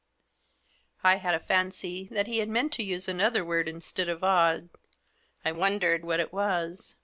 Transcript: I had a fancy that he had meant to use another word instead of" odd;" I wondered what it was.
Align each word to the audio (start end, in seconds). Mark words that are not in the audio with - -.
I 1.03 1.17
had 1.17 1.35
a 1.35 1.39
fancy 1.39 2.07
that 2.11 2.25
he 2.25 2.39
had 2.39 2.49
meant 2.49 2.73
to 2.73 2.83
use 2.83 3.07
another 3.07 3.45
word 3.45 3.67
instead 3.67 4.09
of" 4.09 4.23
odd;" 4.23 4.69
I 5.45 5.51
wondered 5.51 6.03
what 6.03 6.19
it 6.19 6.33
was. 6.33 6.95